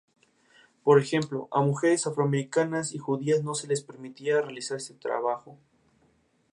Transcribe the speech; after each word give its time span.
Por 0.83 0.97
ejemplo, 0.99 1.47
a 1.51 1.61
mujeres 1.61 2.07
afroamericanas 2.07 2.91
y 2.95 2.97
judías 2.97 3.43
no 3.43 3.53
se 3.53 3.67
les 3.67 3.83
permitía 3.83 4.41
realizar 4.41 4.77
este 4.77 4.95
trabajo. 4.95 5.59